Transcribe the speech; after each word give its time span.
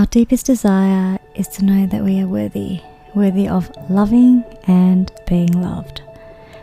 Our 0.00 0.06
deepest 0.06 0.46
desire 0.46 1.18
is 1.34 1.46
to 1.48 1.64
know 1.66 1.84
that 1.84 2.02
we 2.02 2.22
are 2.22 2.26
worthy, 2.26 2.80
worthy 3.14 3.46
of 3.46 3.70
loving 3.90 4.46
and 4.66 5.12
being 5.28 5.60
loved. 5.60 6.00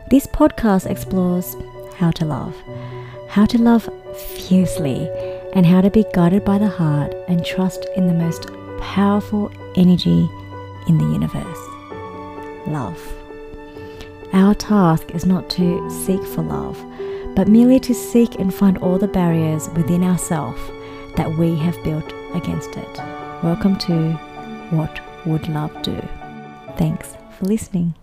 This 0.09 0.25
podcast 0.25 0.89
explores 0.89 1.55
how 1.97 2.09
to 2.09 2.25
love, 2.25 2.55
how 3.29 3.45
to 3.45 3.59
love 3.59 3.87
fiercely, 4.17 5.07
and 5.53 5.67
how 5.67 5.81
to 5.81 5.91
be 5.91 6.03
guided 6.15 6.45
by 6.45 6.57
the 6.57 6.67
heart 6.67 7.13
and 7.27 7.45
trust 7.45 7.85
in 7.95 8.07
the 8.07 8.13
most 8.15 8.49
powerful 8.81 9.51
energy 9.75 10.27
in 10.87 10.97
the 10.97 11.05
universe 11.05 11.59
love. 12.65 12.99
Our 14.33 14.55
task 14.55 15.11
is 15.11 15.27
not 15.27 15.47
to 15.51 15.87
seek 15.91 16.23
for 16.25 16.41
love, 16.41 16.83
but 17.35 17.47
merely 17.47 17.79
to 17.81 17.93
seek 17.93 18.39
and 18.39 18.51
find 18.51 18.79
all 18.79 18.97
the 18.97 19.07
barriers 19.07 19.69
within 19.75 20.03
ourselves 20.03 20.59
that 21.17 21.37
we 21.37 21.55
have 21.59 21.83
built 21.83 22.11
against 22.33 22.75
it. 22.75 23.26
Welcome 23.43 23.77
to 23.79 24.13
What 24.71 24.99
Would 25.27 25.47
Love 25.47 25.83
Do? 25.83 26.01
Thanks 26.75 27.15
for 27.37 27.45
listening. 27.45 27.93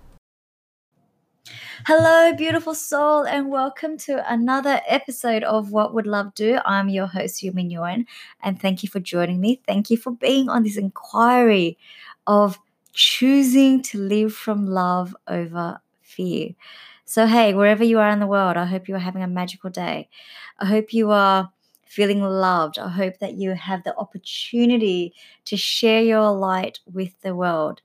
Hello, 1.87 2.33
beautiful 2.35 2.73
soul, 2.73 3.27
and 3.27 3.51
welcome 3.51 3.99
to 3.99 4.33
another 4.33 4.81
episode 4.87 5.43
of 5.43 5.73
What 5.73 5.93
Would 5.93 6.07
Love 6.07 6.37
Do. 6.37 6.61
I'm 6.65 6.89
your 6.89 7.09
host, 7.09 7.43
Yumi 7.43 7.69
Nguyen, 7.69 8.07
and 8.45 8.63
thank 8.63 8.85
you 8.85 8.89
for 8.89 9.01
joining 9.01 9.41
me. 9.41 9.61
Thank 9.67 9.91
you 9.91 9.97
for 9.97 10.13
being 10.13 10.49
on 10.49 10.63
this 10.63 10.77
inquiry 10.77 11.79
of 12.29 12.61
choosing 12.93 13.83
to 13.83 13.99
live 13.99 14.33
from 14.33 14.67
love 14.67 15.17
over 15.27 15.81
fear. 16.01 16.51
So, 17.07 17.27
hey, 17.27 17.55
wherever 17.55 17.83
you 17.83 17.99
are 17.99 18.11
in 18.11 18.21
the 18.21 18.29
world, 18.29 18.57
I 18.57 18.67
hope 18.67 18.87
you 18.87 18.95
are 18.95 19.01
having 19.01 19.25
a 19.25 19.29
magical 19.29 19.69
day. 19.69 20.09
I 20.61 20.67
hope 20.67 20.95
you 20.95 21.11
are 21.11 21.51
feeling 21.95 22.23
loved. 22.23 22.79
I 22.79 22.89
hope 22.89 23.19
that 23.19 23.35
you 23.35 23.53
have 23.53 23.85
the 23.85 23.97
opportunity 23.97 25.15
to 25.47 25.57
share 25.57 26.03
your 26.03 26.33
light 26.33 26.81
with 26.93 27.21
the 27.23 27.35
world. 27.35 27.81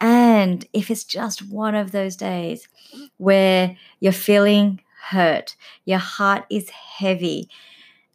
And 0.00 0.66
if 0.72 0.90
it's 0.90 1.04
just 1.04 1.48
one 1.48 1.74
of 1.74 1.92
those 1.92 2.16
days 2.16 2.68
where 3.18 3.76
you're 4.00 4.12
feeling 4.12 4.80
hurt, 5.10 5.56
your 5.84 5.98
heart 5.98 6.44
is 6.50 6.70
heavy, 6.70 7.48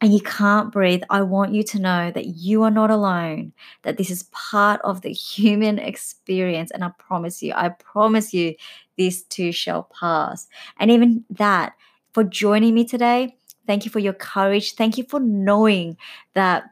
and 0.02 0.14
you 0.14 0.20
can't 0.20 0.72
breathe, 0.72 1.04
I 1.10 1.22
want 1.22 1.54
you 1.54 1.64
to 1.64 1.80
know 1.80 2.12
that 2.12 2.28
you 2.28 2.64
are 2.64 2.72
not 2.72 2.92
alone, 2.92 3.54
that 3.84 3.98
this 3.98 4.12
is 4.12 4.24
part 4.32 4.82
of 4.84 5.02
the 5.02 5.14
human 5.14 5.80
experience. 5.80 6.72
And 6.72 6.84
I 6.84 6.92
promise 7.00 7.42
you, 7.42 7.54
I 7.56 7.70
promise 7.70 8.34
you, 8.34 8.56
this 8.98 9.24
too 9.24 9.52
shall 9.52 9.90
pass. 10.00 10.48
And 10.80 10.92
even 10.92 11.24
that, 11.32 11.74
for 12.14 12.24
joining 12.24 12.74
me 12.74 12.86
today, 12.86 13.36
thank 13.68 13.86
you 13.86 13.92
for 13.92 14.00
your 14.00 14.14
courage. 14.14 14.74
Thank 14.74 14.98
you 14.98 15.04
for 15.04 15.20
knowing 15.20 15.98
that 16.34 16.66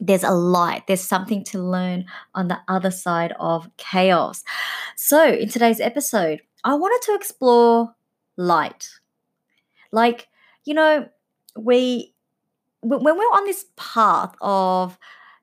there's 0.00 0.24
a 0.24 0.30
light, 0.30 0.86
there's 0.86 1.02
something 1.02 1.44
to 1.44 1.58
learn 1.58 2.06
on 2.34 2.48
the 2.48 2.58
other 2.68 2.90
side 2.90 3.34
of 3.38 3.68
chaos. 3.76 4.42
So, 4.96 5.24
in 5.24 5.48
today's 5.50 5.80
episode, 5.80 6.40
I 6.64 6.74
wanted 6.74 7.04
to 7.06 7.14
explore 7.14 7.94
light. 8.36 8.88
Like, 9.92 10.28
you 10.64 10.74
know, 10.74 11.08
we 11.56 12.14
when 12.82 13.02
we're 13.04 13.10
on 13.10 13.44
this 13.44 13.66
path 13.76 14.34
of 14.40 14.98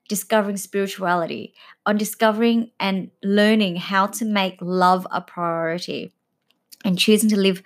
discovering 0.09 0.57
spirituality, 0.57 1.53
on 1.85 1.97
discovering 1.97 2.71
and 2.79 3.11
learning 3.23 3.75
how 3.75 4.07
to 4.07 4.25
make 4.25 4.57
love 4.61 5.05
a 5.11 5.21
priority, 5.21 6.13
and 6.85 6.97
choosing 6.99 7.29
to 7.29 7.37
live, 7.37 7.61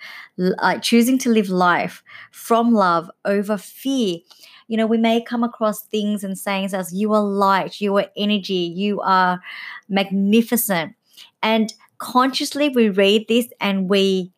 uh, 0.58 0.78
choosing 0.78 1.18
to 1.18 1.30
live 1.30 1.48
life 1.48 2.02
from 2.30 2.72
love 2.72 3.10
over 3.24 3.56
fear. 3.56 4.18
You 4.68 4.76
know, 4.76 4.86
we 4.86 4.98
may 4.98 5.20
come 5.22 5.44
across 5.44 5.82
things 5.84 6.24
and 6.24 6.38
sayings 6.38 6.74
as 6.74 6.92
"You 6.94 7.12
are 7.12 7.22
light," 7.22 7.80
"You 7.80 7.96
are 7.98 8.06
energy," 8.16 8.54
"You 8.74 9.00
are 9.02 9.40
magnificent," 9.88 10.94
and 11.42 11.72
consciously 11.98 12.68
we 12.70 12.88
read 12.88 13.26
this 13.28 13.48
and 13.60 13.88
we 13.88 14.32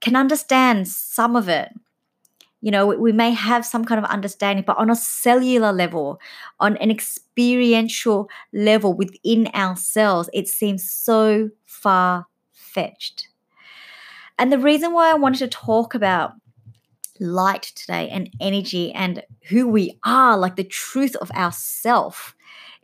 can 0.00 0.16
understand 0.16 0.88
some 0.88 1.36
of 1.36 1.48
it. 1.48 1.70
You 2.62 2.70
know 2.72 2.86
we 2.88 3.12
may 3.12 3.30
have 3.32 3.64
some 3.66 3.84
kind 3.84 3.98
of 4.04 4.10
understanding 4.10 4.64
but 4.66 4.78
on 4.78 4.90
a 4.90 4.96
cellular 4.96 5.72
level 5.72 6.20
on 6.60 6.76
an 6.78 6.90
experiential 6.90 8.28
level 8.52 8.94
within 8.94 9.48
ourselves 9.54 10.28
it 10.32 10.48
seems 10.48 10.90
so 10.90 11.50
far 11.66 12.26
fetched 12.52 13.28
and 14.38 14.52
the 14.52 14.58
reason 14.58 14.92
why 14.92 15.10
i 15.10 15.14
wanted 15.14 15.38
to 15.38 15.48
talk 15.48 15.94
about 15.94 16.32
light 17.18 17.72
today 17.74 18.08
and 18.10 18.30
energy 18.40 18.92
and 18.92 19.22
who 19.48 19.66
we 19.66 19.98
are 20.04 20.36
like 20.36 20.56
the 20.56 20.64
truth 20.64 21.16
of 21.16 21.30
ourself 21.32 22.34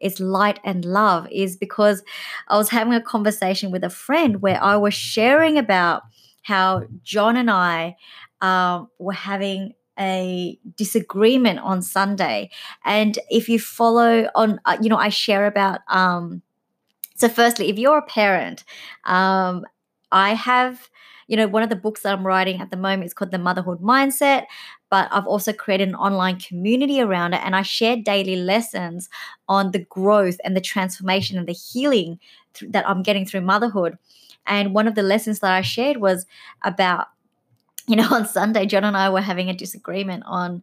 is 0.01 0.19
light 0.19 0.59
and 0.65 0.85
love 0.85 1.29
is 1.31 1.57
because 1.57 2.03
i 2.49 2.57
was 2.57 2.71
having 2.71 2.95
a 2.95 3.01
conversation 3.01 3.71
with 3.71 3.85
a 3.85 3.91
friend 3.91 4.41
where 4.41 4.63
i 4.63 4.77
was 4.77 4.95
sharing 4.95 5.59
about 5.59 6.03
how 6.43 6.83
john 7.03 7.37
and 7.37 7.51
i 7.51 7.95
um, 8.41 8.89
were 8.99 9.13
having 9.13 9.73
a 9.99 10.59
disagreement 10.77 11.59
on 11.61 11.83
Sunday. 11.83 12.51
And 12.85 13.19
if 13.31 13.49
you 13.49 13.59
follow 13.59 14.29
on, 14.35 14.61
uh, 14.65 14.79
you 14.81 14.89
know, 14.89 14.97
I 14.97 15.11
share 15.11 15.47
about, 15.47 15.81
um, 15.89 16.43
so 17.15 17.29
firstly, 17.29 17.69
if 17.69 17.79
you're 17.79 17.99
a 17.99 18.03
parent, 18.03 18.65
um, 19.05 19.65
I 20.11 20.35
have, 20.35 20.91
you 21.29 21.37
know, 21.37 21.47
one 21.47 21.63
of 21.63 21.71
the 21.71 21.77
books 21.77 22.03
that 22.03 22.13
I'm 22.13 22.27
writing 22.27 22.61
at 22.61 22.71
the 22.71 22.77
moment 22.77 23.05
is 23.05 23.15
called 23.15 23.31
The 23.31 23.39
Motherhood 23.39 23.81
Mindset, 23.81 24.47
but 24.91 25.09
I've 25.11 25.27
also 25.27 25.53
created 25.53 25.89
an 25.89 25.95
online 25.95 26.39
community 26.39 27.01
around 27.01 27.35
it. 27.35 27.41
And 27.45 27.57
I 27.57 27.63
share 27.63 27.97
daily 27.97 28.37
lessons 28.37 29.09
on 29.49 29.71
the 29.71 29.81
growth 29.81 30.37
and 30.45 30.57
the 30.57 30.61
transformation 30.61 31.39
and 31.39 31.49
the 31.49 31.53
healing 31.53 32.19
th- 32.55 32.73
that 32.73 32.89
I'm 32.89 33.03
getting 33.03 33.25
through 33.25 33.43
motherhood. 33.43 33.99
And 34.47 34.75
one 34.75 34.89
of 34.89 34.95
the 34.95 35.03
lessons 35.03 35.41
that 35.41 35.53
I 35.53 35.63
shared 35.63 35.99
was 35.99 36.27
about 36.63 37.07
you 37.87 37.97
know, 37.97 38.09
on 38.13 38.27
Sunday, 38.27 38.67
John 38.67 38.85
and 38.85 38.97
I 38.97 39.11
were 39.11 39.21
having 39.21 39.49
a 39.49 39.55
disagreement 39.55 40.25
on 40.27 40.63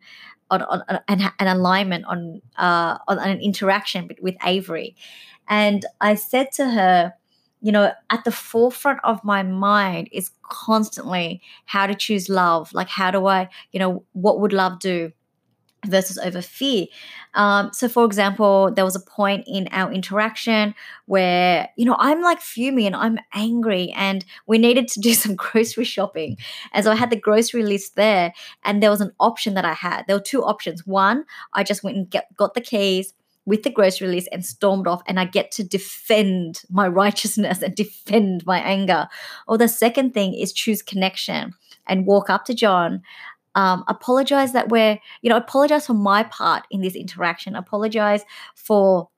on, 0.52 0.64
on, 0.64 0.82
an, 1.08 1.32
an 1.38 1.48
alignment 1.48 2.06
on, 2.06 2.42
uh, 2.58 2.98
on 3.08 3.20
an 3.20 3.40
interaction 3.40 4.08
with, 4.08 4.18
with 4.20 4.36
Avery, 4.44 4.96
and 5.48 5.86
I 6.02 6.16
said 6.16 6.52
to 6.54 6.72
her, 6.72 7.14
you 7.62 7.72
know, 7.72 7.92
at 8.10 8.24
the 8.24 8.32
forefront 8.32 9.00
of 9.04 9.24
my 9.24 9.44
mind 9.44 10.10
is 10.12 10.32
constantly 10.44 11.42
how 11.66 11.88
to 11.88 11.96
choose 11.96 12.30
love. 12.30 12.74
Like, 12.74 12.90
how 12.90 13.12
do 13.12 13.28
I, 13.28 13.50
you 13.72 13.80
know, 13.80 14.04
what 14.14 14.40
would 14.40 14.54
love 14.54 14.80
do? 14.80 15.12
versus 15.86 16.18
over 16.18 16.42
fear. 16.42 16.88
Um, 17.36 17.72
so, 17.74 17.88
for 17.88 18.04
example, 18.04 18.72
there 18.72 18.84
was 18.84 18.96
a 18.96 19.00
point 19.00 19.46
in 19.48 19.70
our 19.72 19.92
interaction 19.92 20.76
where, 21.06 21.70
you 21.78 21.86
know, 21.86 21.96
I'm 21.98 22.22
like 22.22 22.42
fuming 22.42 22.88
and 22.88 22.96
I'm 22.96 23.20
angry, 23.34 23.94
and 23.96 24.26
we 24.48 24.58
needed 24.58 24.88
to 24.90 25.00
do 25.00 25.14
some 25.24 25.36
grocery 25.36 25.86
shopping. 25.86 26.38
And 26.74 26.84
so 26.84 26.92
I 26.92 26.96
had 26.96 27.10
the 27.10 27.20
grocery 27.20 27.64
list 27.64 27.96
there, 27.96 28.34
and 28.64 28.82
there 28.82 28.90
was 28.90 29.02
an 29.02 29.14
option 29.20 29.54
that 29.54 29.66
I 29.66 29.74
had. 29.74 30.04
There 30.08 30.16
were 30.16 30.22
two 30.22 30.44
options. 30.44 30.86
One, 30.86 31.26
I 31.54 31.64
just 31.64 31.84
went 31.84 31.98
and 31.98 32.10
get, 32.10 32.36
got 32.36 32.54
the 32.56 32.62
keys 32.62 33.14
with 33.46 33.64
the 33.64 33.70
grocery 33.70 34.08
list 34.08 34.30
and 34.32 34.46
stormed 34.46 34.88
off, 34.88 35.02
and 35.08 35.20
I 35.20 35.26
get 35.26 35.52
to 35.54 35.64
defend 35.64 36.62
my 36.70 36.88
righteousness 37.04 37.62
and 37.62 37.76
defend 37.76 38.46
my 38.46 38.60
anger. 38.60 39.08
Or 39.48 39.58
the 39.58 39.68
second 39.68 40.14
thing 40.14 40.34
is 40.34 40.54
choose 40.54 40.82
connection 40.82 41.54
and 41.88 42.06
walk 42.06 42.30
up 42.30 42.46
to 42.46 42.54
John 42.54 43.02
um, 43.56 43.84
apologize 43.88 44.54
that 44.54 44.70
we're, 44.70 45.00
you 45.22 45.30
know, 45.30 45.38
apologize 45.38 45.88
for 45.88 45.94
my 45.94 46.24
part 46.24 46.66
in 46.72 46.82
this 46.82 46.96
interaction, 46.96 47.56
apologize 47.56 48.24
for, 48.56 49.10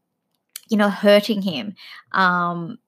you 0.69 0.77
know, 0.77 0.89
hurting 0.89 1.41
him. 1.41 1.75
Um, 2.13 2.79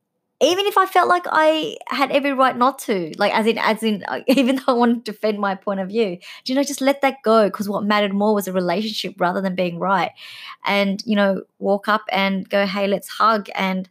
even 0.44 0.66
if 0.66 0.78
I 0.78 0.86
felt 0.86 1.08
like 1.10 1.24
I 1.28 1.78
had 1.88 2.12
every 2.12 2.34
right 2.34 2.58
not 2.58 2.80
to, 2.80 3.12
like 3.18 3.34
as 3.34 3.48
in, 3.48 3.58
as 3.58 3.84
in, 3.84 4.04
uh, 4.08 4.22
even 4.28 4.58
though 4.58 4.64
I 4.68 4.74
wanted 4.74 5.06
to 5.06 5.12
defend 5.12 5.40
my 5.40 5.56
point 5.56 5.80
of 5.80 5.90
view, 5.90 6.18
do 6.44 6.54
you 6.54 6.56
know, 6.56 6.64
just 6.64 6.82
let 6.82 7.02
that 7.02 7.18
go 7.24 7.46
because 7.46 7.70
what 7.70 7.84
mattered 7.84 8.14
more 8.14 8.34
was 8.34 8.48
a 8.48 8.54
relationship 8.54 9.16
rather 9.20 9.42
than 9.42 9.56
being 9.56 9.80
right. 9.80 10.12
And 10.66 11.02
you 11.06 11.16
know, 11.16 11.44
walk 11.60 11.88
up 11.88 12.04
and 12.12 12.48
go, 12.50 12.66
hey, 12.66 12.88
let's 12.88 13.08
hug 13.08 13.50
and 13.56 13.90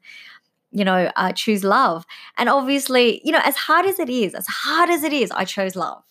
you 0.72 0.84
know, 0.84 1.10
uh, 1.16 1.32
choose 1.32 1.64
love. 1.64 2.06
And 2.38 2.48
obviously, 2.48 3.20
you 3.24 3.32
know, 3.32 3.42
as 3.44 3.56
hard 3.56 3.84
as 3.86 3.98
it 3.98 4.08
is, 4.08 4.34
as 4.34 4.46
hard 4.46 4.88
as 4.88 5.02
it 5.04 5.12
is, 5.12 5.30
I 5.30 5.44
chose 5.44 5.76
love. 5.76 6.02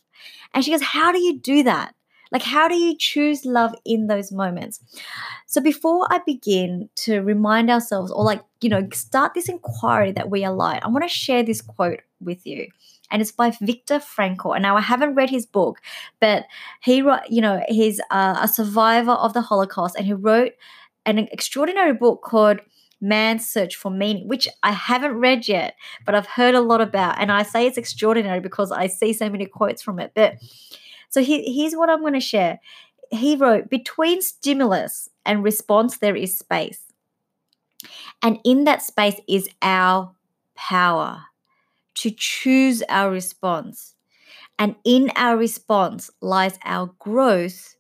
And 0.54 0.64
she 0.64 0.72
goes, 0.72 0.82
How 0.82 1.12
do 1.12 1.20
you 1.20 1.40
do 1.40 1.64
that? 1.64 1.96
Like, 2.32 2.44
how 2.44 2.68
do 2.68 2.76
you 2.76 2.96
choose 2.98 3.46
love 3.46 3.74
in 3.86 4.08
those 4.08 4.32
moments? 4.32 4.80
So, 5.48 5.62
before 5.62 6.08
I 6.10 6.22
begin 6.26 6.90
to 6.98 7.20
remind 7.22 7.70
ourselves 7.70 8.12
or, 8.12 8.24
like, 8.24 8.42
you 8.62 8.70
know, 8.70 8.88
start 8.94 9.34
this 9.34 9.50
inquiry 9.50 10.12
that 10.14 10.30
we 10.30 10.46
are 10.46 10.54
light, 10.54 10.82
I 10.84 10.88
want 10.88 11.04
to 11.04 11.10
share 11.10 11.44
this 11.44 11.62
quote 11.62 12.02
with 12.20 12.46
you. 12.46 12.68
And 13.12 13.22
it's 13.22 13.32
by 13.32 13.52
Viktor 13.62 14.00
Frankl. 14.00 14.56
And 14.56 14.64
now 14.64 14.78
I 14.78 14.82
haven't 14.82 15.16
read 15.16 15.30
his 15.30 15.46
book, 15.46 15.80
but 16.22 16.46
he, 16.82 17.02
wrote, 17.02 17.22
you 17.30 17.42
know, 17.42 17.62
he's 17.68 18.00
uh, 18.10 18.40
a 18.42 18.48
survivor 18.48 19.12
of 19.12 19.34
the 19.34 19.42
Holocaust 19.42 19.98
and 19.98 20.06
he 20.06 20.14
wrote 20.14 20.54
an 21.06 21.18
extraordinary 21.18 21.94
book 21.94 22.22
called 22.22 22.60
Man's 23.02 23.48
Search 23.50 23.76
for 23.76 23.90
Meaning, 23.90 24.28
which 24.28 24.48
I 24.64 24.72
haven't 24.72 25.16
read 25.16 25.48
yet, 25.48 25.76
but 26.06 26.16
I've 26.16 26.28
heard 26.28 26.56
a 26.56 26.62
lot 26.62 26.80
about. 26.80 27.20
And 27.20 27.32
I 27.32 27.44
say 27.44 27.66
it's 27.66 27.78
extraordinary 27.78 28.40
because 28.40 28.72
I 28.72 28.88
see 28.88 29.12
so 29.12 29.30
many 29.30 29.48
quotes 29.48 29.82
from 29.82 30.00
it. 30.00 30.12
But 30.14 30.36
so 31.12 31.22
he, 31.22 31.54
here's 31.54 31.76
what 31.76 31.90
I'm 31.90 32.00
going 32.00 32.14
to 32.14 32.20
share. 32.20 32.60
He 33.12 33.36
wrote, 33.36 33.70
Between 33.70 34.22
stimulus 34.22 35.10
and 35.26 35.44
response, 35.44 35.98
there 35.98 36.16
is 36.16 36.38
space. 36.38 36.82
And 38.24 38.40
in 38.44 38.64
that 38.64 38.82
space 38.82 39.20
is 39.28 39.50
our 39.62 40.16
power 40.56 41.24
to 41.96 42.12
choose 42.12 42.82
our 42.88 43.12
response. 43.12 43.96
And 44.58 44.76
in 44.86 45.12
our 45.16 45.36
response 45.36 46.10
lies 46.22 46.58
our 46.64 46.92
growth 47.00 47.76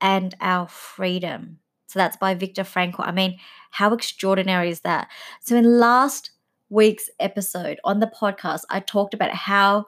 and 0.00 0.34
our 0.40 0.66
freedom. 0.66 1.58
So 1.88 1.98
that's 1.98 2.16
by 2.16 2.34
Viktor 2.34 2.62
Frankl. 2.62 3.06
I 3.06 3.12
mean, 3.12 3.38
how 3.70 3.92
extraordinary 3.92 4.70
is 4.70 4.80
that? 4.80 5.08
So 5.40 5.56
in 5.56 5.78
last 5.78 6.30
week's 6.70 7.10
episode 7.20 7.78
on 7.84 8.00
the 8.00 8.06
podcast, 8.06 8.62
I 8.70 8.80
talked 8.80 9.12
about 9.12 9.32
how 9.32 9.86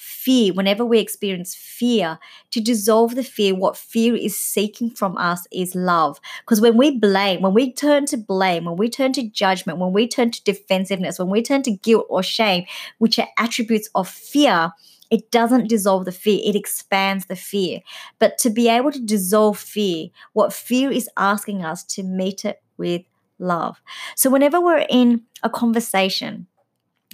fear, 0.00 0.52
whenever 0.54 0.84
we 0.84 0.98
experience 0.98 1.54
fear, 1.54 2.18
to 2.50 2.60
dissolve 2.60 3.14
the 3.14 3.22
fear, 3.22 3.54
what 3.54 3.76
fear 3.76 4.16
is 4.16 4.36
seeking 4.38 4.88
from 4.90 5.16
us 5.18 5.46
is 5.52 5.74
love. 5.74 6.18
Because 6.40 6.60
when 6.60 6.76
we 6.78 6.96
blame, 6.96 7.42
when 7.42 7.52
we 7.52 7.70
turn 7.72 8.06
to 8.06 8.16
blame, 8.16 8.64
when 8.64 8.76
we 8.76 8.88
turn 8.88 9.12
to 9.12 9.28
judgment, 9.28 9.78
when 9.78 9.92
we 9.92 10.08
turn 10.08 10.30
to 10.30 10.42
defensiveness, 10.44 11.18
when 11.18 11.28
we 11.28 11.42
turn 11.42 11.62
to 11.62 11.70
guilt 11.70 12.06
or 12.08 12.22
shame, 12.22 12.64
which 12.98 13.18
are 13.18 13.28
attributes 13.38 13.90
of 13.94 14.08
fear, 14.08 14.72
it 15.10 15.30
doesn't 15.30 15.68
dissolve 15.68 16.06
the 16.06 16.12
fear, 16.12 16.40
it 16.44 16.56
expands 16.56 17.26
the 17.26 17.36
fear. 17.36 17.80
But 18.18 18.38
to 18.38 18.50
be 18.50 18.68
able 18.68 18.92
to 18.92 19.00
dissolve 19.00 19.58
fear, 19.58 20.08
what 20.32 20.52
fear 20.52 20.90
is 20.90 21.10
asking 21.16 21.62
us 21.62 21.84
to 21.94 22.02
meet 22.02 22.44
it 22.44 22.62
with 22.78 23.02
love. 23.38 23.80
So 24.16 24.30
whenever 24.30 24.60
we're 24.60 24.86
in 24.88 25.22
a 25.42 25.50
conversation, 25.50 26.46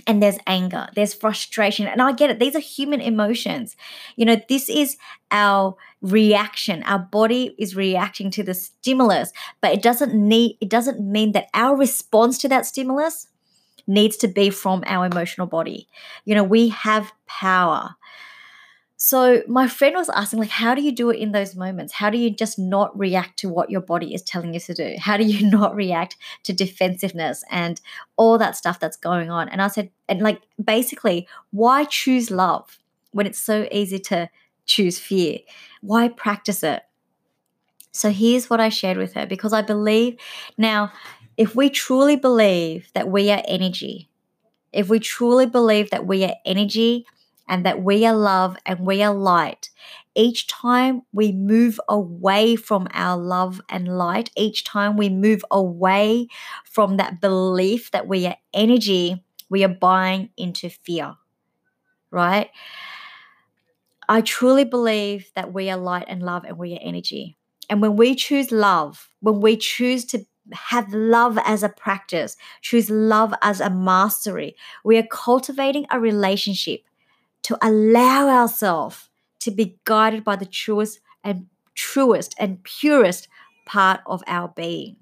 and 0.07 0.23
there's 0.23 0.39
anger, 0.47 0.89
there's 0.95 1.15
frustration. 1.15 1.87
And 1.87 2.03
I 2.03 2.13
get 2.13 2.31
it, 2.31 2.39
these 2.39 2.55
are 2.55 2.61
human 2.61 3.01
emotions. 3.01 3.77
You 4.17 4.27
know, 4.27 4.41
this 4.49 4.69
is 4.69 4.97
our 5.31 5.75
reaction. 6.03 6.83
Our 6.85 6.99
body 6.99 7.55
is 7.59 7.75
reacting 7.75 8.31
to 8.33 8.43
the 8.43 8.55
stimulus, 8.55 9.33
but 9.61 9.73
it 9.73 9.83
doesn't 9.83 10.15
need 10.15 10.59
it 10.61 10.69
doesn't 10.69 11.01
mean 11.01 11.33
that 11.33 11.49
our 11.55 11.77
response 11.77 12.39
to 12.39 12.49
that 12.49 12.67
stimulus 12.67 13.29
needs 13.87 14.17
to 14.19 14.29
be 14.29 14.51
from 14.51 14.83
our 14.87 15.07
emotional 15.07 15.47
body. 15.47 15.89
You 16.25 16.35
know, 16.35 16.45
we 16.45 16.69
have 16.69 17.13
power. 17.27 17.95
So 18.99 19.43
my 19.47 19.69
friend 19.69 19.95
was 19.95 20.09
asking, 20.09 20.39
like, 20.39 20.49
how 20.49 20.75
do 20.75 20.81
you 20.81 20.91
do 20.91 21.11
it 21.11 21.19
in 21.19 21.33
those 21.33 21.55
moments? 21.55 21.93
How 21.93 22.09
do 22.09 22.17
you 22.17 22.31
just 22.31 22.59
not 22.59 22.99
react 22.99 23.39
to 23.41 23.49
what 23.49 23.71
your 23.71 23.83
body 23.83 24.15
is 24.15 24.23
telling 24.23 24.55
you 24.55 24.61
to 24.61 24.75
do? 24.75 24.95
How 24.99 25.17
do 25.19 25.25
you 25.25 25.49
not 25.51 25.75
react 25.75 26.17
to 26.45 26.53
defensiveness 26.55 27.45
and 27.51 27.81
all 28.17 28.39
that 28.39 28.57
stuff 28.57 28.81
that's 28.81 28.97
going 28.97 29.31
on? 29.31 29.51
And 29.51 29.61
I 29.61 29.69
said, 29.69 29.91
and 30.09 30.23
like, 30.23 30.41
basically, 30.63 31.29
why 31.51 31.85
choose 31.85 32.31
love 32.31 32.79
when 33.11 33.27
it's 33.27 33.39
so 33.39 33.69
easy 33.71 33.99
to 33.99 34.31
choose 34.65 34.99
fear? 34.99 35.41
Why 35.83 36.09
practice 36.09 36.63
it? 36.63 36.83
So 37.93 38.11
here's 38.11 38.49
what 38.49 38.61
I 38.61 38.71
shared 38.71 38.99
with 38.99 39.15
her 39.15 39.27
because 39.27 39.53
I 39.53 39.63
believe 39.63 40.17
now, 40.57 40.93
if 41.37 41.55
we 41.55 41.69
truly 41.69 42.17
believe 42.17 42.91
that 42.95 43.09
we 43.09 43.31
are 43.31 43.43
energy, 43.47 44.09
if 44.73 44.89
we 44.89 44.99
truly 44.99 45.47
believe 45.47 45.91
that 45.91 46.07
we 46.07 46.25
are 46.25 46.35
energy 46.47 47.07
and 47.49 47.65
that 47.65 47.83
we 47.83 48.05
are 48.07 48.15
love 48.17 48.57
and 48.67 48.81
we 48.81 49.03
are 49.03 49.15
light. 49.15 49.71
Each 50.15 50.47
time 50.47 51.03
we 51.13 51.33
move 51.33 51.79
away 51.89 52.57
from 52.57 52.89
our 52.93 53.17
love 53.19 53.61
and 53.69 53.87
light, 53.99 54.31
each 54.37 54.65
time 54.65 54.97
we 54.97 55.09
move 55.09 55.45
away 55.51 56.29
from 56.65 56.97
that 56.97 57.21
belief 57.21 57.91
that 57.91 58.09
we 58.09 58.27
are 58.27 58.37
energy, 58.55 59.23
we 59.51 59.63
are 59.65 59.69
buying 59.69 60.31
into 60.37 60.71
fear, 60.71 61.15
right? 62.11 62.51
I 64.09 64.21
truly 64.21 64.65
believe 64.65 65.31
that 65.35 65.53
we 65.53 65.69
are 65.71 65.77
light 65.77 66.07
and 66.09 66.23
love 66.23 66.45
and 66.45 66.59
we 66.59 66.75
are 66.75 66.81
energy. 66.81 67.37
And 67.69 67.83
when 67.83 67.97
we 67.97 68.15
choose 68.15 68.53
love, 68.53 69.09
when 69.21 69.41
we 69.41 69.57
choose 69.57 70.05
to 70.07 70.25
have 70.53 70.93
love 70.93 71.39
as 71.45 71.65
a 71.65 71.69
practice, 71.69 72.37
choose 72.63 72.89
love 72.89 73.35
as 73.43 73.61
a 73.61 73.69
mastery, 73.69 74.55
we 74.85 74.97
are 74.97 75.07
cultivating 75.11 75.87
a 75.91 75.99
relationship 75.99 76.86
to 77.47 77.57
allow 77.63 78.29
ourselves 78.29 79.09
to 79.39 79.53
be 79.53 79.79
guided 79.85 80.25
by 80.25 80.35
the 80.35 80.45
truest 80.45 80.99
and 81.23 81.47
truest 81.77 82.35
and 82.41 82.65
purest 82.65 83.29
part 83.67 84.01
of 84.05 84.21
our 84.27 84.49
being. 84.49 84.97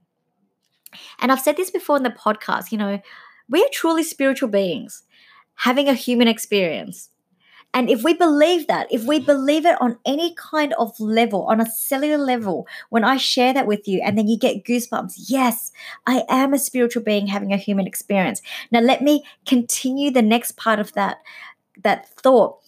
And 1.21 1.33
I've 1.33 1.41
said 1.41 1.57
this 1.57 1.71
before 1.71 1.97
in 1.97 2.03
the 2.03 2.11
podcast, 2.11 2.71
you 2.71 2.77
know, 2.77 3.01
we 3.49 3.63
are 3.63 3.69
truly 3.73 4.03
spiritual 4.03 4.51
beings 4.51 5.05
having 5.55 5.89
a 5.89 5.95
human 5.95 6.29
experience. 6.29 7.09
And 7.73 7.89
if 7.89 8.05
we 8.05 8.13
believe 8.13 8.67
that, 8.67 8.89
if 8.91 9.05
we 9.05 9.21
believe 9.21 9.65
it 9.65 9.81
on 9.81 9.99
any 10.07 10.35
kind 10.37 10.75
of 10.75 10.99
level, 11.01 11.45
on 11.47 11.61
a 11.61 11.71
cellular 11.71 12.23
level, 12.23 12.69
when 12.91 13.05
I 13.05 13.17
share 13.17 13.55
that 13.55 13.67
with 13.67 13.89
you 13.89 14.03
and 14.05 14.19
then 14.19 14.29
you 14.29 14.39
get 14.39 14.65
goosebumps, 14.65 15.15
yes, 15.29 15.73
I 16.07 16.25
am 16.29 16.53
a 16.53 16.59
spiritual 16.59 17.03
being 17.03 17.27
having 17.27 17.53
a 17.53 17.57
human 17.57 17.87
experience. 17.87 18.43
Now, 18.71 18.81
let 18.81 19.03
me 19.03 19.25
continue 19.47 20.11
the 20.11 20.23
next 20.23 20.57
part 20.57 20.79
of 20.79 20.93
that 20.93 21.19
that 21.83 22.09
thought 22.09 22.61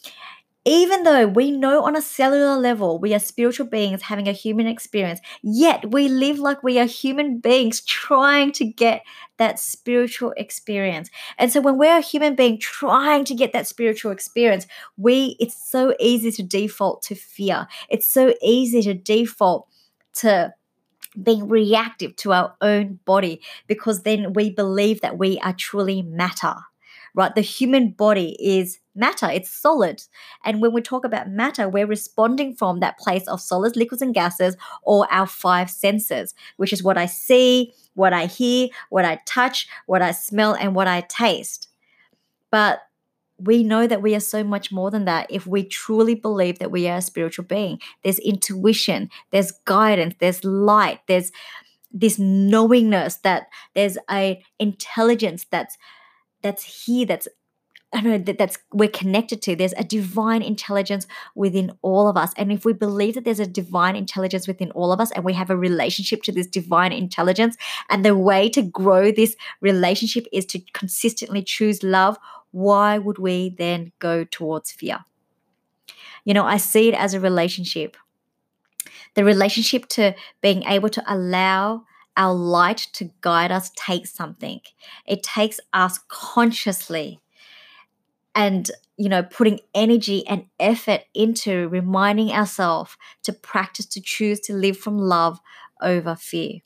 even 0.66 1.04
though 1.04 1.28
we 1.28 1.52
know 1.52 1.84
on 1.84 1.94
a 1.94 2.02
cellular 2.02 2.58
level 2.58 2.98
we 2.98 3.14
are 3.14 3.20
spiritual 3.20 3.66
beings 3.66 4.02
having 4.02 4.26
a 4.26 4.32
human 4.32 4.66
experience, 4.66 5.20
yet 5.40 5.92
we 5.92 6.08
live 6.08 6.40
like 6.40 6.62
we 6.62 6.78
are 6.80 6.86
human 6.86 7.38
beings 7.38 7.80
trying 7.80 8.50
to 8.50 8.64
get 8.64 9.02
that 9.38 9.60
spiritual 9.60 10.34
experience. 10.36 11.08
And 11.38 11.52
so 11.52 11.60
when 11.60 11.78
we're 11.78 11.98
a 11.98 12.00
human 12.00 12.34
being 12.34 12.58
trying 12.58 13.24
to 13.26 13.34
get 13.34 13.52
that 13.52 13.68
spiritual 13.68 14.10
experience, 14.10 14.66
we 14.96 15.36
it's 15.38 15.56
so 15.56 15.94
easy 16.00 16.32
to 16.32 16.42
default 16.42 17.02
to 17.02 17.14
fear. 17.14 17.68
It's 17.88 18.06
so 18.06 18.34
easy 18.42 18.82
to 18.82 18.94
default 18.94 19.68
to 20.14 20.52
being 21.22 21.48
reactive 21.48 22.16
to 22.16 22.32
our 22.32 22.56
own 22.60 22.98
body 23.04 23.40
because 23.68 24.02
then 24.02 24.32
we 24.32 24.50
believe 24.50 25.00
that 25.00 25.16
we 25.16 25.38
are 25.38 25.52
truly 25.54 26.02
matter 26.02 26.56
right? 27.16 27.34
The 27.34 27.40
human 27.40 27.90
body 27.90 28.36
is 28.38 28.78
matter, 28.96 29.28
it's 29.30 29.50
solid. 29.50 30.02
And 30.44 30.60
when 30.60 30.72
we 30.72 30.80
talk 30.80 31.04
about 31.04 31.30
matter, 31.30 31.68
we're 31.68 31.86
responding 31.86 32.54
from 32.54 32.80
that 32.80 32.98
place 32.98 33.26
of 33.28 33.40
solids, 33.40 33.76
liquids, 33.76 34.02
and 34.02 34.14
gases, 34.14 34.56
or 34.82 35.06
our 35.12 35.26
five 35.26 35.70
senses, 35.70 36.34
which 36.56 36.72
is 36.72 36.82
what 36.82 36.98
I 36.98 37.06
see, 37.06 37.72
what 37.94 38.12
I 38.12 38.26
hear, 38.26 38.68
what 38.90 39.04
I 39.04 39.20
touch, 39.26 39.68
what 39.86 40.02
I 40.02 40.12
smell, 40.12 40.54
and 40.54 40.74
what 40.74 40.88
I 40.88 41.02
taste. 41.02 41.68
But 42.50 42.80
we 43.38 43.62
know 43.62 43.86
that 43.86 44.02
we 44.02 44.14
are 44.14 44.20
so 44.20 44.42
much 44.42 44.72
more 44.72 44.90
than 44.90 45.04
that 45.04 45.26
if 45.30 45.46
we 45.46 45.62
truly 45.62 46.14
believe 46.14 46.58
that 46.58 46.70
we 46.70 46.88
are 46.88 46.98
a 46.98 47.02
spiritual 47.02 47.44
being. 47.44 47.78
There's 48.02 48.18
intuition, 48.18 49.10
there's 49.30 49.52
guidance, 49.64 50.14
there's 50.18 50.42
light, 50.44 51.00
there's 51.06 51.32
this 51.92 52.18
knowingness 52.18 53.16
that 53.16 53.48
there's 53.74 53.98
a 54.10 54.42
intelligence 54.58 55.46
that's 55.50 55.76
that's 56.42 56.84
here 56.84 57.06
that's 57.06 57.28
I 57.96 58.02
know 58.02 58.18
that 58.18 58.36
that's 58.36 58.58
we're 58.74 58.90
connected 58.90 59.40
to. 59.42 59.56
There's 59.56 59.72
a 59.72 59.82
divine 59.82 60.42
intelligence 60.42 61.06
within 61.34 61.72
all 61.80 62.08
of 62.08 62.16
us. 62.18 62.30
And 62.36 62.52
if 62.52 62.66
we 62.66 62.74
believe 62.74 63.14
that 63.14 63.24
there's 63.24 63.40
a 63.40 63.46
divine 63.46 63.96
intelligence 63.96 64.46
within 64.46 64.70
all 64.72 64.92
of 64.92 65.00
us 65.00 65.10
and 65.12 65.24
we 65.24 65.32
have 65.32 65.48
a 65.48 65.56
relationship 65.56 66.22
to 66.24 66.32
this 66.32 66.46
divine 66.46 66.92
intelligence, 66.92 67.56
and 67.88 68.04
the 68.04 68.14
way 68.14 68.50
to 68.50 68.60
grow 68.60 69.10
this 69.10 69.34
relationship 69.62 70.26
is 70.30 70.44
to 70.46 70.60
consistently 70.74 71.42
choose 71.42 71.82
love, 71.82 72.18
why 72.50 72.98
would 72.98 73.18
we 73.18 73.54
then 73.56 73.92
go 73.98 74.24
towards 74.24 74.70
fear? 74.70 74.98
You 76.26 76.34
know, 76.34 76.44
I 76.44 76.58
see 76.58 76.88
it 76.88 76.94
as 76.94 77.14
a 77.14 77.20
relationship. 77.20 77.96
The 79.14 79.24
relationship 79.24 79.86
to 79.90 80.14
being 80.42 80.64
able 80.64 80.90
to 80.90 81.02
allow 81.06 81.84
our 82.14 82.34
light 82.34 82.88
to 82.92 83.10
guide 83.22 83.52
us 83.52 83.70
takes 83.74 84.12
something. 84.12 84.60
It 85.06 85.22
takes 85.22 85.60
us 85.72 85.98
consciously 86.08 87.20
and 88.36 88.70
you 88.96 89.08
know 89.08 89.24
putting 89.24 89.58
energy 89.74 90.24
and 90.28 90.44
effort 90.60 91.00
into 91.14 91.68
reminding 91.68 92.30
ourselves 92.30 92.96
to 93.24 93.32
practice 93.32 93.86
to 93.86 94.00
choose 94.00 94.38
to 94.40 94.52
live 94.52 94.76
from 94.76 94.98
love 94.98 95.40
over 95.82 96.14
fear. 96.14 96.60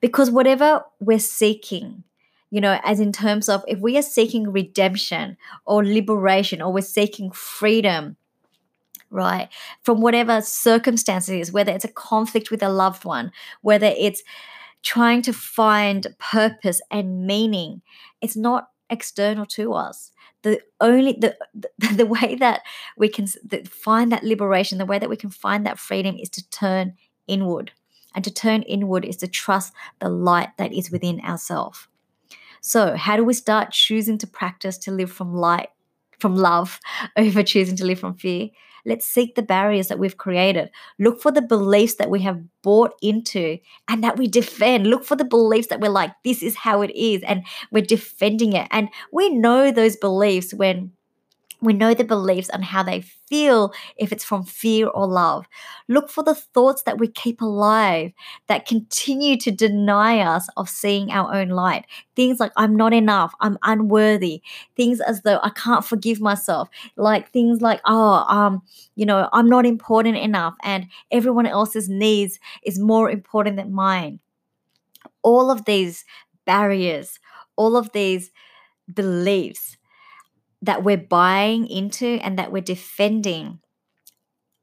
Because 0.00 0.30
whatever 0.30 0.84
we're 1.00 1.18
seeking, 1.18 2.02
you 2.50 2.60
know, 2.60 2.80
as 2.84 3.00
in 3.00 3.12
terms 3.12 3.48
of 3.48 3.64
if 3.68 3.78
we 3.78 3.96
are 3.96 4.02
seeking 4.02 4.52
redemption 4.52 5.36
or 5.64 5.84
liberation 5.84 6.60
or 6.60 6.72
we're 6.72 6.82
seeking 6.82 7.30
freedom, 7.30 8.16
right, 9.10 9.48
from 9.82 10.00
whatever 10.00 10.42
circumstances, 10.42 11.52
whether 11.52 11.72
it's 11.72 11.84
a 11.84 11.88
conflict 11.88 12.50
with 12.50 12.62
a 12.62 12.68
loved 12.68 13.04
one, 13.04 13.32
whether 13.62 13.94
it's 13.96 14.22
trying 14.82 15.22
to 15.22 15.32
find 15.32 16.14
purpose 16.18 16.82
and 16.90 17.26
meaning. 17.26 17.80
It's 18.20 18.36
not 18.36 18.68
external 18.90 19.46
to 19.46 19.72
us. 19.72 20.11
The 20.42 20.60
only 20.80 21.12
the 21.12 21.36
the, 21.94 22.06
way 22.06 22.34
that 22.36 22.62
we 22.96 23.08
can 23.08 23.26
find 23.26 24.10
that 24.12 24.24
liberation, 24.24 24.78
the 24.78 24.86
way 24.86 24.98
that 24.98 25.10
we 25.10 25.16
can 25.16 25.30
find 25.30 25.64
that 25.66 25.78
freedom 25.78 26.16
is 26.16 26.28
to 26.30 26.48
turn 26.50 26.94
inward. 27.26 27.72
And 28.14 28.22
to 28.24 28.30
turn 28.30 28.62
inward 28.62 29.06
is 29.06 29.16
to 29.18 29.28
trust 29.28 29.72
the 29.98 30.10
light 30.10 30.50
that 30.58 30.72
is 30.72 30.90
within 30.90 31.20
ourselves. 31.20 31.88
So, 32.60 32.94
how 32.94 33.16
do 33.16 33.24
we 33.24 33.32
start 33.32 33.72
choosing 33.72 34.18
to 34.18 34.26
practice 34.26 34.76
to 34.78 34.90
live 34.90 35.10
from 35.10 35.34
light, 35.34 35.70
from 36.18 36.36
love, 36.36 36.78
over 37.16 37.42
choosing 37.42 37.76
to 37.76 37.86
live 37.86 38.00
from 38.00 38.14
fear? 38.14 38.50
Let's 38.84 39.06
seek 39.06 39.34
the 39.34 39.42
barriers 39.42 39.88
that 39.88 39.98
we've 39.98 40.16
created. 40.16 40.70
Look 40.98 41.20
for 41.20 41.30
the 41.30 41.42
beliefs 41.42 41.94
that 41.96 42.10
we 42.10 42.20
have 42.22 42.40
bought 42.62 42.92
into 43.00 43.58
and 43.88 44.02
that 44.02 44.16
we 44.16 44.26
defend. 44.26 44.86
Look 44.86 45.04
for 45.04 45.16
the 45.16 45.24
beliefs 45.24 45.68
that 45.68 45.80
we're 45.80 45.90
like, 45.90 46.12
this 46.24 46.42
is 46.42 46.56
how 46.56 46.82
it 46.82 46.90
is, 46.94 47.22
and 47.22 47.44
we're 47.70 47.82
defending 47.82 48.54
it. 48.54 48.68
And 48.70 48.88
we 49.12 49.28
know 49.30 49.70
those 49.70 49.96
beliefs 49.96 50.52
when 50.52 50.92
we 51.62 51.72
know 51.72 51.94
the 51.94 52.04
beliefs 52.04 52.48
and 52.48 52.64
how 52.64 52.82
they 52.82 53.00
feel 53.00 53.72
if 53.96 54.12
it's 54.12 54.24
from 54.24 54.44
fear 54.44 54.88
or 54.88 55.06
love. 55.06 55.46
Look 55.88 56.10
for 56.10 56.24
the 56.24 56.34
thoughts 56.34 56.82
that 56.82 56.98
we 56.98 57.06
keep 57.06 57.40
alive 57.40 58.12
that 58.48 58.66
continue 58.66 59.36
to 59.38 59.50
deny 59.50 60.18
us 60.18 60.48
of 60.56 60.68
seeing 60.68 61.10
our 61.12 61.32
own 61.32 61.50
light. 61.50 61.86
Things 62.16 62.40
like, 62.40 62.52
I'm 62.56 62.74
not 62.76 62.92
enough, 62.92 63.32
I'm 63.40 63.58
unworthy. 63.62 64.42
Things 64.76 65.00
as 65.00 65.22
though 65.22 65.38
I 65.42 65.50
can't 65.50 65.84
forgive 65.84 66.20
myself. 66.20 66.68
Like 66.96 67.30
things 67.30 67.60
like, 67.60 67.80
oh, 67.86 68.24
um, 68.28 68.62
you 68.96 69.06
know, 69.06 69.28
I'm 69.32 69.48
not 69.48 69.64
important 69.64 70.16
enough 70.16 70.56
and 70.64 70.88
everyone 71.12 71.46
else's 71.46 71.88
needs 71.88 72.40
is 72.64 72.78
more 72.78 73.08
important 73.08 73.56
than 73.56 73.72
mine. 73.72 74.18
All 75.22 75.50
of 75.50 75.64
these 75.64 76.04
barriers, 76.44 77.20
all 77.54 77.76
of 77.76 77.92
these 77.92 78.32
beliefs 78.92 79.76
that 80.62 80.84
we're 80.84 80.96
buying 80.96 81.66
into 81.66 82.06
and 82.22 82.38
that 82.38 82.52
we're 82.52 82.62
defending 82.62 83.58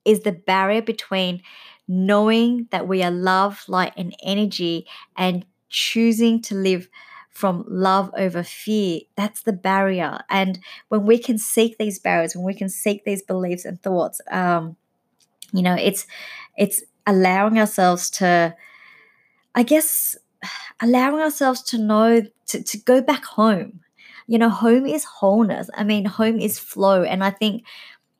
is 0.05 0.21
the 0.21 0.31
barrier 0.31 0.81
between 0.81 1.41
knowing 1.87 2.67
that 2.71 2.87
we 2.87 3.03
are 3.03 3.11
love, 3.11 3.63
light, 3.67 3.93
and 3.97 4.15
energy 4.23 4.87
and 5.17 5.45
choosing 5.69 6.41
to 6.41 6.55
live 6.55 6.87
from 7.29 7.63
love 7.67 8.09
over 8.17 8.43
fear. 8.43 9.01
That's 9.15 9.43
the 9.43 9.53
barrier. 9.53 10.19
And 10.29 10.59
when 10.87 11.05
we 11.05 11.17
can 11.17 11.37
seek 11.37 11.77
these 11.77 11.99
barriers, 11.99 12.35
when 12.35 12.45
we 12.45 12.53
can 12.53 12.69
seek 12.69 13.03
these 13.03 13.21
beliefs 13.21 13.65
and 13.65 13.81
thoughts, 13.81 14.21
um, 14.31 14.77
you 15.51 15.61
know, 15.61 15.75
it's 15.75 16.05
it's 16.57 16.83
allowing 17.07 17.59
ourselves 17.59 18.09
to, 18.11 18.55
I 19.55 19.63
guess, 19.63 20.15
allowing 20.81 21.21
ourselves 21.21 21.61
to 21.63 21.77
know 21.77 22.21
to, 22.47 22.63
to 22.63 22.77
go 22.77 23.01
back 23.01 23.25
home 23.25 23.81
you 24.29 24.37
know, 24.37 24.49
home 24.49 24.85
is 24.85 25.03
wholeness. 25.05 25.71
I 25.73 25.83
mean, 25.83 26.05
home 26.05 26.39
is 26.39 26.59
flow. 26.59 27.01
And 27.01 27.23
I 27.23 27.31
think, 27.31 27.65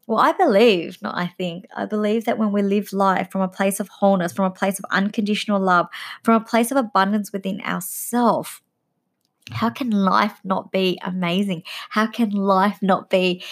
well, 0.08 0.18
I 0.18 0.32
believe, 0.32 1.00
not 1.04 1.16
I 1.16 1.28
think, 1.28 1.66
I 1.76 1.86
believe 1.86 2.26
that 2.26 2.40
when 2.40 2.52
we 2.52 2.64
live 2.64 2.92
life 2.92 3.30
from 3.30 3.42
a 3.42 3.48
place 3.48 3.80
of 3.80 3.90
wholeness, 3.90 4.34
from 4.34 4.46
a 4.46 4.50
place 4.50 4.80
of 4.80 4.86
unconditional 4.90 5.60
love, 5.62 5.86
from 6.24 6.42
a 6.42 6.44
place 6.44 6.72
of 6.72 6.78
abundance 6.78 7.32
within 7.32 7.62
ourselves, 7.62 8.60
how 9.52 9.70
can 9.70 9.92
life 9.92 10.40
not 10.44 10.72
be 10.72 11.00
amazing? 11.04 11.62
How 11.92 12.08
can 12.08 12.32
life 12.32 12.80
not 12.82 13.12
be, 13.12 13.44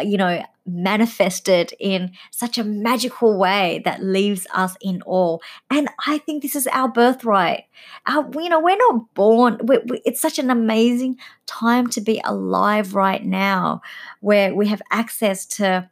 you 0.00 0.16
know, 0.16 0.42
manifested 0.66 1.72
in 1.80 2.12
such 2.30 2.58
a 2.58 2.64
magical 2.64 3.38
way 3.38 3.80
that 3.84 4.02
leaves 4.02 4.46
us 4.52 4.76
in 4.80 5.02
awe. 5.06 5.38
And 5.70 5.88
I 6.06 6.18
think 6.18 6.42
this 6.42 6.56
is 6.56 6.66
our 6.68 6.88
birthright. 6.88 7.64
Our, 8.06 8.28
you 8.34 8.48
know, 8.48 8.60
we're 8.60 8.76
not 8.76 9.14
born. 9.14 9.58
we 9.64 9.78
we, 9.86 10.02
it's 10.04 10.20
such 10.20 10.38
an 10.38 10.50
amazing 10.50 11.16
time 11.46 11.86
to 11.88 12.00
be 12.00 12.20
alive 12.24 12.94
right 12.94 13.24
now, 13.24 13.80
where 14.20 14.54
we 14.54 14.68
have 14.68 14.82
access 14.90 15.46
to 15.46 15.90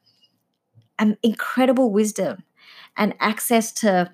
um, 0.99 1.17
incredible 1.23 1.91
wisdom 1.91 2.43
and 2.97 3.15
access 3.21 3.73
to 3.73 4.13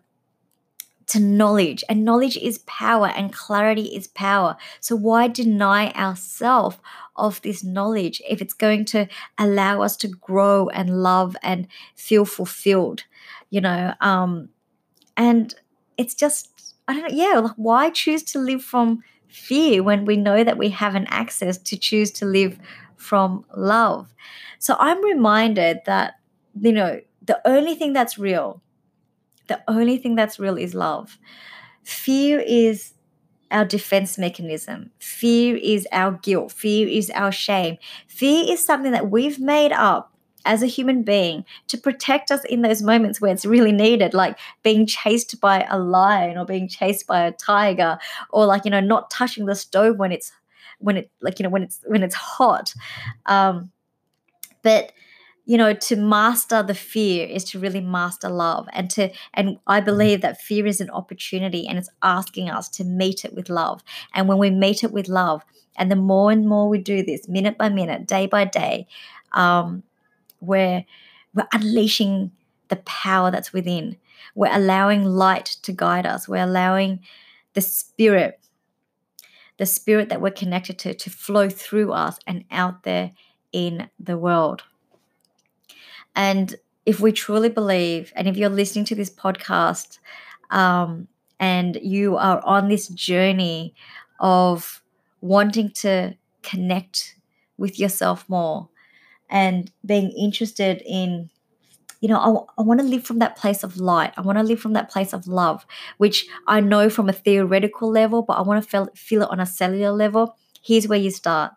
to 1.07 1.21
knowledge 1.21 1.85
and 1.89 2.05
knowledge 2.05 2.37
is 2.37 2.59
power 2.59 3.09
and 3.09 3.33
clarity 3.33 3.95
is 3.95 4.07
power. 4.09 4.57
So 4.81 4.97
why 4.97 5.29
deny 5.29 5.91
ourselves 5.93 6.79
of 7.17 7.41
this 7.43 7.63
knowledge 7.63 8.23
if 8.29 8.41
it's 8.41 8.55
going 8.55 8.85
to 8.87 9.07
allow 9.39 9.83
us 9.83 9.97
to 9.99 10.09
grow 10.09 10.69
and 10.69 11.03
love 11.03 11.37
and 11.43 11.69
feel 11.95 12.25
fulfilled 12.25 13.05
you 13.51 13.61
know 13.61 13.93
um 14.01 14.49
and 15.17 15.55
it's 15.99 16.15
just 16.15 16.75
i 16.89 16.93
don't 16.93 17.03
know 17.03 17.17
yeah 17.17 17.39
like 17.39 17.53
why 17.57 17.91
choose 17.91 18.23
to 18.23 18.39
live 18.39 18.63
from 18.63 19.03
fear 19.29 19.83
when 19.83 20.05
we 20.05 20.17
know 20.17 20.43
that 20.45 20.59
we 20.59 20.71
have 20.71 20.95
an 20.95 21.07
access 21.09 21.57
to 21.59 21.77
choose 21.77 22.11
to 22.11 22.27
live 22.27 22.59
from 22.97 23.45
love? 23.55 24.15
So 24.59 24.77
i'm 24.79 25.05
reminded 25.05 25.81
that 25.87 26.15
you 26.59 26.73
know 26.73 27.01
the 27.25 27.41
only 27.47 27.75
thing 27.75 27.93
that's 27.93 28.19
real 28.19 28.63
the 29.49 29.61
only 29.69 29.97
thing 29.99 30.15
that's 30.15 30.39
real 30.39 30.57
is 30.57 30.75
love 30.75 31.19
fear 31.85 32.41
is 32.47 32.95
our 33.51 33.65
defense 33.65 34.19
mechanism. 34.19 34.91
Fear 34.99 35.57
is 35.57 35.87
our 35.93 36.13
guilt. 36.23 36.53
Fear 36.53 36.89
is 36.89 37.11
our 37.11 37.31
shame. 37.31 37.77
Fear 38.09 38.47
is 38.49 38.65
something 38.65 38.93
that 38.93 39.11
we've 39.11 39.39
made 39.39 39.73
up 39.73 40.13
as 40.45 40.63
a 40.63 40.67
human 40.67 41.03
being 41.03 41.45
to 41.69 41.79
protect 41.79 42.31
us 42.33 42.45
in 42.47 42.63
those 42.63 42.83
moments 42.83 43.21
where 43.21 43.33
it's 43.33 43.45
really 43.45 43.71
needed, 43.71 44.15
like 44.15 44.39
being 44.63 44.87
chased 44.87 45.41
by 45.41 45.67
a 45.71 45.79
lion 45.79 46.37
or 46.37 46.45
being 46.45 46.67
chased 46.67 47.07
by 47.07 47.21
a 47.25 47.33
tiger, 47.33 47.99
or 48.31 48.47
like, 48.47 48.65
you 48.65 48.71
know, 48.71 48.81
not 48.81 49.11
touching 49.11 49.47
the 49.47 49.55
stove 49.55 49.99
when 49.99 50.11
it's 50.11 50.33
when 50.79 50.97
it 50.97 51.11
like 51.21 51.39
you 51.39 51.45
know 51.45 51.49
when 51.49 51.63
it's 51.63 51.81
when 51.87 52.03
it's 52.03 52.15
hot 52.15 52.75
um 53.27 53.71
but 54.63 54.93
you 55.45 55.57
know 55.57 55.75
to 55.75 55.97
master 55.97 56.63
the 56.63 56.75
fear 56.75 57.27
is 57.27 57.45
to 57.45 57.59
really 57.59 57.81
master 57.81 58.29
love 58.29 58.69
and 58.73 58.91
to 58.91 59.11
and 59.35 59.59
i 59.67 59.81
believe 59.81 60.21
that 60.21 60.41
fear 60.41 60.67
is 60.67 60.81
an 60.81 60.91
opportunity 60.91 61.67
and 61.67 61.79
it's 61.79 61.91
asking 62.03 62.49
us 62.49 62.69
to 62.69 62.85
meet 62.85 63.25
it 63.25 63.35
with 63.35 63.49
love. 63.49 63.83
And 64.15 64.29
when 64.29 64.39
we 64.39 64.51
meet 64.51 64.85
it 64.85 64.93
with 64.93 65.09
love 65.09 65.43
and 65.77 65.91
the 65.91 65.97
more 65.97 66.31
and 66.31 66.47
more 66.47 66.69
we 66.69 66.79
do 66.79 67.03
this 67.03 67.29
minute 67.29 67.59
by 67.59 67.69
minute 67.69 68.07
day 68.07 68.27
by 68.27 68.45
day 68.45 68.87
um, 69.33 69.83
we're 70.41 70.85
we're 71.35 71.49
unleashing 71.53 72.31
the 72.69 72.77
power 72.77 73.31
that's 73.31 73.53
within. 73.53 73.97
We're 74.35 74.55
allowing 74.55 75.05
light 75.05 75.47
to 75.63 75.73
guide 75.73 76.07
us. 76.07 76.29
We're 76.29 76.45
allowing 76.45 77.01
the 77.55 77.61
spirit 77.61 78.39
the 79.59 79.67
spirit 79.67 80.09
that 80.09 80.21
we're 80.21 80.31
connected 80.31 80.79
to 80.79 80.95
to 80.95 81.11
flow 81.11 81.49
through 81.49 81.93
us 81.93 82.19
and 82.27 82.45
out 82.51 82.83
there 82.85 83.13
in 83.53 83.91
the 83.99 84.17
world 84.17 84.63
and 86.15 86.55
if 86.85 87.01
we 87.01 87.13
truly 87.13 87.49
believe, 87.49 88.13
and 88.17 88.27
if 88.29 88.37
you're 88.37 88.49
listening 88.49 88.85
to 88.87 88.95
this 88.95 89.11
podcast 89.11 89.99
um, 90.51 91.09
and 91.39 91.79
you 91.83 92.17
are 92.17 92.45
on 92.45 92.69
this 92.69 92.89
journey 92.89 93.75
of 94.21 94.83
wanting 95.21 95.71
to 95.71 96.15
connect 96.43 97.17
with 97.57 97.79
yourself 97.79 98.29
more 98.29 98.69
and 99.31 99.71
being 99.87 100.11
interested 100.11 100.83
in 100.85 101.31
you 102.01 102.09
know, 102.09 102.19
I, 102.59 102.61
I 102.61 102.65
want 102.65 102.81
to 102.81 102.87
live 102.87 103.05
from 103.05 103.21
that 103.21 103.37
place 103.37 103.63
of 103.63 103.77
light. 103.77 104.13
I 104.17 104.23
want 104.23 104.37
to 104.37 104.43
live 104.43 104.59
from 104.59 104.73
that 104.73 104.91
place 104.91 105.13
of 105.13 105.29
love, 105.29 105.65
which 105.99 106.27
I 106.49 106.59
know 106.59 106.91
from 106.91 107.09
a 107.09 107.13
theoretical 107.13 107.89
level, 107.93 108.23
but 108.23 108.35
I 108.35 108.43
want 108.43 108.61
to 108.63 108.69
feel, 108.69 108.89
feel 108.97 109.23
it 109.23 109.31
on 109.31 109.39
a 109.39 109.47
cellular 109.47 109.93
level. 109.93 110.37
Here's 110.61 110.89
where 110.89 110.99
you 110.99 111.13
start 111.13 111.53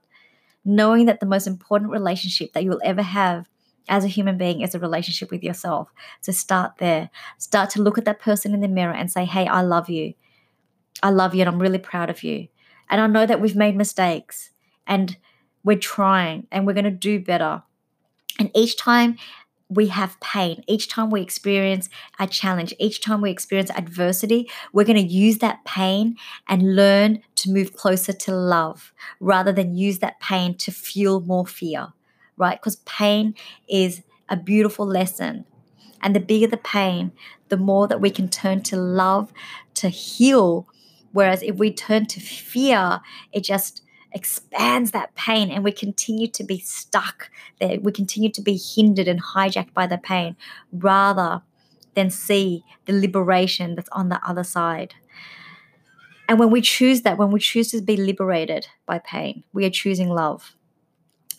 knowing 0.63 1.07
that 1.07 1.19
the 1.19 1.25
most 1.25 1.47
important 1.47 1.91
relationship 1.91 2.53
that 2.53 2.63
you'll 2.63 2.81
ever 2.83 3.01
have 3.01 3.49
as 3.87 4.03
a 4.03 4.09
human 4.09 4.37
being 4.37 4.61
is 4.61 4.75
a 4.75 4.79
relationship 4.79 5.31
with 5.31 5.43
yourself. 5.43 5.89
So 6.21 6.31
start 6.31 6.73
there. 6.79 7.09
Start 7.37 7.69
to 7.71 7.81
look 7.81 7.97
at 7.97 8.05
that 8.05 8.19
person 8.19 8.53
in 8.53 8.61
the 8.61 8.67
mirror 8.67 8.93
and 8.93 9.11
say, 9.11 9.25
hey, 9.25 9.47
I 9.47 9.61
love 9.61 9.89
you. 9.89 10.13
I 11.03 11.09
love 11.09 11.35
you 11.35 11.41
and 11.41 11.49
I'm 11.49 11.61
really 11.61 11.77
proud 11.77 12.09
of 12.09 12.23
you. 12.23 12.47
And 12.89 13.01
I 13.01 13.07
know 13.07 13.25
that 13.25 13.41
we've 13.41 13.55
made 13.55 13.75
mistakes 13.75 14.51
and 14.87 15.17
we're 15.63 15.77
trying 15.77 16.47
and 16.51 16.65
we're 16.65 16.73
going 16.73 16.85
to 16.85 16.91
do 16.91 17.19
better. 17.19 17.63
And 18.39 18.51
each 18.53 18.77
time 18.77 19.17
we 19.67 19.87
have 19.87 20.19
pain, 20.19 20.63
each 20.67 20.89
time 20.89 21.09
we 21.09 21.21
experience 21.21 21.89
a 22.19 22.27
challenge, 22.27 22.73
each 22.79 23.01
time 23.01 23.21
we 23.21 23.31
experience 23.31 23.71
adversity, 23.71 24.49
we're 24.73 24.85
going 24.85 24.95
to 24.95 25.13
use 25.13 25.39
that 25.39 25.65
pain 25.65 26.15
and 26.47 26.75
learn 26.75 27.21
to 27.35 27.51
move 27.51 27.75
closer 27.75 28.13
to 28.13 28.31
love 28.35 28.93
rather 29.19 29.51
than 29.51 29.75
use 29.75 29.99
that 29.99 30.19
pain 30.19 30.55
to 30.57 30.71
fuel 30.71 31.21
more 31.21 31.47
fear 31.47 31.93
right? 32.37 32.59
Because 32.59 32.77
pain 32.77 33.35
is 33.67 34.01
a 34.29 34.37
beautiful 34.37 34.85
lesson. 34.85 35.45
And 36.01 36.15
the 36.15 36.19
bigger 36.19 36.47
the 36.47 36.57
pain, 36.57 37.11
the 37.49 37.57
more 37.57 37.87
that 37.87 38.01
we 38.01 38.09
can 38.09 38.29
turn 38.29 38.61
to 38.63 38.77
love 38.77 39.31
to 39.75 39.89
heal. 39.89 40.67
Whereas 41.11 41.41
if 41.41 41.55
we 41.55 41.71
turn 41.73 42.05
to 42.07 42.19
fear, 42.19 43.01
it 43.31 43.43
just 43.43 43.81
expands 44.11 44.91
that 44.91 45.13
pain 45.15 45.51
and 45.51 45.63
we 45.63 45.71
continue 45.71 46.27
to 46.27 46.43
be 46.43 46.57
stuck 46.59 47.29
there. 47.59 47.79
We 47.79 47.91
continue 47.91 48.31
to 48.31 48.41
be 48.41 48.57
hindered 48.57 49.07
and 49.07 49.21
hijacked 49.21 49.73
by 49.73 49.87
the 49.87 49.97
pain 49.97 50.37
rather 50.71 51.41
than 51.95 52.09
see 52.09 52.63
the 52.85 52.93
liberation 52.93 53.75
that's 53.75 53.89
on 53.89 54.09
the 54.09 54.25
other 54.27 54.43
side. 54.43 54.95
And 56.27 56.39
when 56.39 56.49
we 56.49 56.61
choose 56.61 57.01
that, 57.01 57.17
when 57.17 57.31
we 57.31 57.39
choose 57.39 57.71
to 57.71 57.81
be 57.81 57.97
liberated 57.97 58.67
by 58.85 58.99
pain, 58.99 59.43
we 59.53 59.65
are 59.65 59.69
choosing 59.69 60.09
love. 60.09 60.55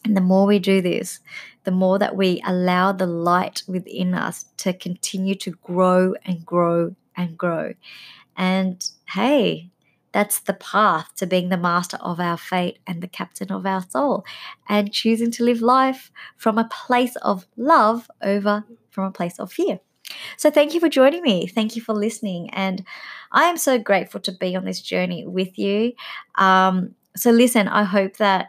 And 0.06 0.16
the 0.16 0.20
more 0.20 0.46
we 0.46 0.60
do 0.60 0.80
this, 0.80 1.18
the 1.64 1.72
more 1.72 1.98
that 1.98 2.14
we 2.14 2.40
allow 2.46 2.92
the 2.92 3.08
light 3.08 3.64
within 3.66 4.14
us 4.14 4.44
to 4.58 4.72
continue 4.72 5.34
to 5.34 5.50
grow 5.50 6.14
and 6.24 6.46
grow 6.46 6.94
and 7.16 7.36
grow. 7.36 7.74
And 8.36 8.88
hey, 9.08 9.70
that's 10.12 10.38
the 10.38 10.54
path 10.54 11.10
to 11.16 11.26
being 11.26 11.48
the 11.48 11.56
master 11.56 11.96
of 12.00 12.20
our 12.20 12.36
fate 12.36 12.78
and 12.86 13.02
the 13.02 13.08
captain 13.08 13.50
of 13.50 13.66
our 13.66 13.82
soul, 13.90 14.24
and 14.68 14.92
choosing 14.92 15.32
to 15.32 15.44
live 15.44 15.60
life 15.60 16.12
from 16.36 16.56
a 16.56 16.68
place 16.68 17.16
of 17.16 17.48
love 17.56 18.08
over 18.22 18.64
from 18.90 19.04
a 19.04 19.10
place 19.10 19.40
of 19.40 19.52
fear. 19.52 19.80
So, 20.36 20.52
thank 20.52 20.72
you 20.72 20.78
for 20.78 20.88
joining 20.88 21.22
me. 21.22 21.48
Thank 21.48 21.74
you 21.74 21.82
for 21.82 21.94
listening. 21.94 22.48
And 22.50 22.84
I 23.32 23.46
am 23.46 23.56
so 23.56 23.76
grateful 23.76 24.20
to 24.20 24.30
be 24.30 24.54
on 24.54 24.64
this 24.64 24.80
journey 24.80 25.26
with 25.26 25.58
you. 25.58 25.94
Um, 26.36 26.94
so, 27.16 27.32
listen, 27.32 27.66
I 27.66 27.82
hope 27.82 28.18
that 28.18 28.46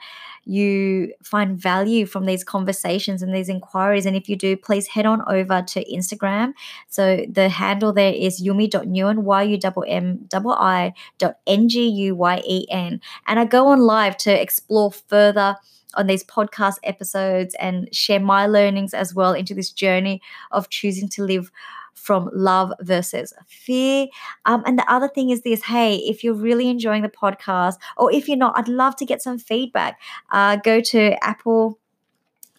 you 0.48 1.14
find 1.24 1.60
value 1.60 2.06
from 2.06 2.26
these 2.26 2.44
conversations 2.44 3.22
and 3.22 3.36
these 3.36 3.50
inquiries. 3.50 4.06
And 4.06 4.16
if 4.16 4.30
you 4.30 4.36
do, 4.36 4.56
please 4.56 4.88
head 4.88 5.06
on 5.06 5.22
over 5.28 5.62
to 5.62 5.86
Instagram. 5.86 6.54
So 6.90 7.26
the 7.30 7.50
handle 7.50 7.92
there 7.92 8.14
is 8.14 8.42
yumi.nguyen, 8.42 9.20
Y-U-M-M-I 9.20 10.94
dot 11.18 11.38
N-G-U-Y-E-N. 11.46 13.02
And 13.28 13.40
I 13.40 13.46
go 13.46 13.68
on 13.68 13.80
live 13.82 14.18
to 14.18 14.42
explore 14.42 14.92
further 14.92 15.56
on 15.96 16.08
these 16.08 16.24
podcast 16.24 16.78
episodes 16.84 17.56
and 17.60 17.94
share 17.94 18.20
my 18.20 18.46
learnings 18.46 18.94
as 18.94 19.14
well 19.14 19.34
into 19.34 19.54
this 19.54 19.72
journey 19.72 20.22
of 20.52 20.70
choosing 20.70 21.10
to 21.10 21.24
live 21.24 21.52
from 21.98 22.30
love 22.34 22.72
versus 22.82 23.34
fear. 23.48 24.08
Um, 24.46 24.64
and 24.66 24.78
the 24.78 24.90
other 24.92 25.08
thing 25.08 25.30
is 25.30 25.42
this 25.42 25.64
hey, 25.64 25.96
if 25.98 26.24
you're 26.24 26.34
really 26.34 26.70
enjoying 26.70 27.02
the 27.02 27.10
podcast, 27.10 27.76
or 27.98 28.12
if 28.14 28.28
you're 28.28 28.38
not, 28.38 28.58
I'd 28.58 28.68
love 28.68 28.96
to 28.98 29.06
get 29.06 29.22
some 29.22 29.38
feedback. 29.38 30.00
Uh, 30.32 30.56
go 30.58 30.80
to 30.82 31.24
Apple 31.24 31.80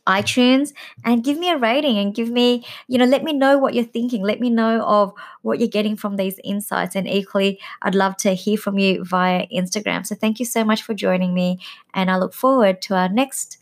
iTunes 0.08 0.72
and 1.04 1.22
give 1.22 1.38
me 1.38 1.50
a 1.50 1.58
rating 1.58 1.98
and 1.98 2.14
give 2.14 2.30
me, 2.30 2.64
you 2.88 2.98
know, 2.98 3.04
let 3.04 3.22
me 3.22 3.32
know 3.32 3.58
what 3.58 3.74
you're 3.74 3.84
thinking. 3.84 4.22
Let 4.22 4.40
me 4.40 4.48
know 4.50 4.80
of 4.82 5.12
what 5.42 5.60
you're 5.60 5.68
getting 5.68 5.96
from 5.96 6.16
these 6.16 6.40
insights. 6.42 6.96
And 6.96 7.06
equally, 7.06 7.60
I'd 7.82 7.94
love 7.94 8.16
to 8.18 8.32
hear 8.32 8.56
from 8.56 8.78
you 8.78 9.04
via 9.04 9.46
Instagram. 9.48 10.06
So 10.06 10.14
thank 10.14 10.40
you 10.40 10.46
so 10.46 10.64
much 10.64 10.82
for 10.82 10.94
joining 10.94 11.34
me. 11.34 11.60
And 11.92 12.10
I 12.10 12.16
look 12.16 12.32
forward 12.32 12.80
to 12.82 12.94
our 12.94 13.08
next 13.08 13.58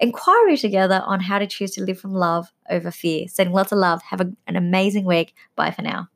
inquiry 0.00 0.56
together 0.56 1.02
on 1.04 1.20
how 1.20 1.38
to 1.38 1.46
choose 1.46 1.72
to 1.72 1.82
live 1.82 1.98
from 1.98 2.14
love 2.14 2.52
over 2.70 2.90
fear. 2.90 3.28
Sending 3.28 3.54
lots 3.54 3.72
of 3.72 3.78
love. 3.78 4.02
Have 4.02 4.20
a, 4.20 4.32
an 4.46 4.56
amazing 4.56 5.04
week. 5.04 5.34
Bye 5.56 5.70
for 5.70 5.82
now. 5.82 6.08